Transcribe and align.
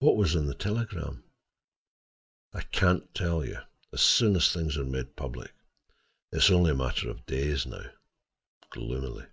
"What 0.00 0.18
was 0.18 0.34
in 0.34 0.44
the 0.44 0.54
telegram?" 0.54 1.24
"I 2.52 2.60
can 2.60 3.08
tell 3.14 3.42
you—as 3.42 4.02
soon 4.02 4.36
as 4.36 4.44
certain 4.44 4.64
things 4.68 4.76
are 4.76 4.84
made 4.84 5.16
public. 5.16 5.54
It 6.32 6.36
is 6.36 6.50
only 6.50 6.72
a 6.72 6.74
matter 6.74 7.08
of 7.08 7.24
days 7.24 7.64
now," 7.64 7.86
gloomily. 8.68 9.24